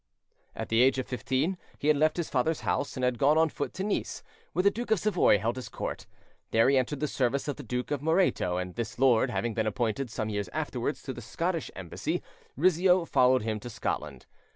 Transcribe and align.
At 0.55 0.69
the 0.69 0.81
age 0.81 0.97
of 0.97 1.05
fifteen 1.05 1.59
he 1.77 1.87
had 1.89 1.95
left 1.95 2.17
his 2.17 2.27
father's 2.27 2.61
house 2.61 2.97
and 2.97 3.03
had 3.03 3.19
gone 3.19 3.37
on 3.37 3.49
foot 3.49 3.71
to 3.75 3.83
Nice, 3.83 4.23
where 4.51 4.63
the 4.63 4.71
Duke 4.71 4.89
of 4.89 4.99
Savoy 4.99 5.37
held 5.37 5.57
his 5.57 5.69
court; 5.69 6.07
there 6.49 6.67
he 6.69 6.75
entered 6.79 6.99
the 7.01 7.07
service 7.07 7.47
of 7.47 7.57
the 7.57 7.61
Duke 7.61 7.91
of 7.91 8.01
Moreto, 8.01 8.57
and 8.57 8.73
this 8.73 8.97
lord 8.97 9.29
having 9.29 9.53
been 9.53 9.67
appointed, 9.67 10.09
some 10.09 10.29
years 10.29 10.49
afterwards, 10.53 11.03
to 11.03 11.13
the 11.13 11.21
Scottish 11.21 11.69
embassy, 11.75 12.23
Rizzio 12.57 13.05
followed 13.05 13.43
him 13.43 13.59
to 13.59 13.69
Scotland. 13.69 14.25